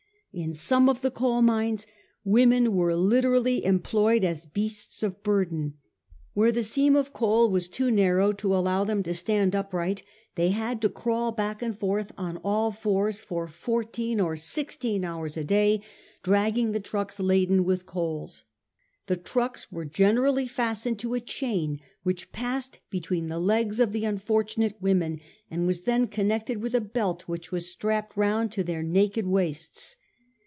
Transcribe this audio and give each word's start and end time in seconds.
In 0.33 0.53
some 0.53 0.87
of 0.87 1.01
the 1.01 1.11
coal 1.11 1.41
mines 1.41 1.85
women 2.23 2.73
were 2.73 2.95
literally 2.95 3.65
employed 3.65 4.23
as 4.23 4.45
beasts 4.45 5.03
of 5.03 5.21
burden. 5.23 5.73
Where 6.33 6.53
the 6.53 6.63
seam 6.63 6.95
of 6.95 7.11
coal 7.11 7.49
was 7.51 7.67
too 7.67 7.89
304 7.89 7.91
A 7.91 7.91
HISTORY 7.91 8.21
OF 8.21 8.21
OUR 8.21 8.21
OWN 8.21 8.27
TIMES. 8.27 8.29
on. 8.29 8.31
xiri. 8.31 8.31
narrow 8.31 8.33
to 8.37 8.55
allow 8.55 8.83
them 8.85 9.03
to 9.03 9.13
stand 9.19 9.53
upright, 9.57 10.03
they 10.35 10.49
had 10.51 10.81
to 10.81 10.87
crawl 10.89 11.35
hack 11.37 11.61
and 11.61 11.77
forward 11.77 12.11
on 12.17 12.37
all 12.45 12.71
fours 12.71 13.19
for 13.19 13.49
fourteen 13.49 14.21
or 14.21 14.37
sixteen 14.37 15.03
hours 15.03 15.35
a 15.35 15.43
day 15.43 15.81
dragging 16.23 16.71
the 16.71 16.79
trucks 16.79 17.19
laden 17.19 17.65
with 17.65 17.85
coals. 17.85 18.45
The 19.07 19.17
trucks 19.17 19.69
were 19.69 19.83
generally 19.83 20.47
fastened 20.47 20.99
to 20.99 21.13
a 21.13 21.19
chain 21.19 21.81
which 22.03 22.31
passed 22.31 22.79
between 22.89 23.25
the 23.25 23.37
legs 23.37 23.81
of 23.81 23.91
the 23.91 24.05
unfortunate 24.05 24.81
women, 24.81 25.19
and 25.49 25.67
was 25.67 25.81
then 25.81 26.07
connected 26.07 26.61
with 26.61 26.73
a 26.73 26.79
belt 26.79 27.27
which 27.27 27.51
was 27.51 27.69
strapped 27.69 28.15
round 28.15 28.51
their 28.53 28.81
naked 28.81 29.27
waists. 29.27 29.97